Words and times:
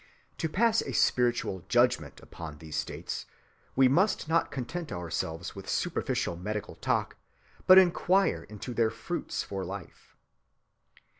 To 0.39 0.49
pass 0.49 0.81
a 0.81 0.93
spiritual 0.95 1.59
judgment 1.69 2.21
upon 2.23 2.57
these 2.57 2.75
states, 2.75 3.27
we 3.75 3.87
must 3.87 4.27
not 4.27 4.49
content 4.49 4.91
ourselves 4.91 5.53
with 5.53 5.69
superficial 5.69 6.35
medical 6.35 6.73
talk, 6.73 7.17
but 7.67 7.77
inquire 7.77 8.41
into 8.49 8.73
their 8.73 8.89
fruits 8.89 9.43
for 9.43 9.63
life. 9.63 10.15